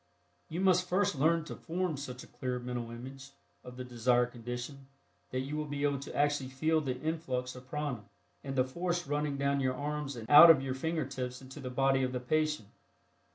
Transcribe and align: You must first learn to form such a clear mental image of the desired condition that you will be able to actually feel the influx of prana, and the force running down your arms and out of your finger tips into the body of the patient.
You 0.49 0.61
must 0.61 0.89
first 0.89 1.13
learn 1.19 1.45
to 1.45 1.55
form 1.55 1.95
such 1.95 2.23
a 2.23 2.27
clear 2.27 2.57
mental 2.57 2.89
image 2.89 3.33
of 3.63 3.77
the 3.77 3.83
desired 3.83 4.31
condition 4.31 4.87
that 5.29 5.41
you 5.41 5.55
will 5.55 5.67
be 5.67 5.83
able 5.83 5.99
to 5.99 6.15
actually 6.15 6.49
feel 6.49 6.81
the 6.81 6.99
influx 6.99 7.53
of 7.55 7.67
prana, 7.69 8.05
and 8.43 8.55
the 8.55 8.63
force 8.65 9.05
running 9.05 9.37
down 9.37 9.59
your 9.59 9.75
arms 9.75 10.15
and 10.15 10.27
out 10.27 10.49
of 10.49 10.63
your 10.63 10.73
finger 10.73 11.05
tips 11.05 11.39
into 11.39 11.59
the 11.59 11.69
body 11.69 12.01
of 12.01 12.13
the 12.13 12.19
patient. 12.19 12.69